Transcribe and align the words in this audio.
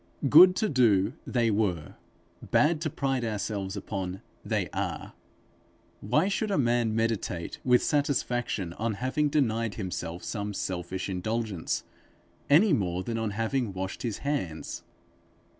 Good 0.29 0.55
to 0.55 0.67
do, 0.67 1.13
they 1.27 1.51
were; 1.51 1.93
bad 2.41 2.81
to 2.81 2.89
pride 2.89 3.23
ourselves 3.23 3.77
upon, 3.77 4.23
they 4.43 4.67
are. 4.71 5.13
Why 5.99 6.27
should 6.27 6.49
a 6.49 6.57
man 6.57 6.95
meditate 6.95 7.59
with 7.63 7.83
satisfaction 7.83 8.73
on 8.79 8.95
having 8.95 9.29
denied 9.29 9.75
himself 9.75 10.23
some 10.23 10.55
selfish 10.55 11.07
indulgence, 11.07 11.83
any 12.49 12.73
more 12.73 13.03
than 13.03 13.19
on 13.19 13.29
having 13.37 13.73
washed 13.73 14.01
his 14.01 14.17
hands? 14.25 14.81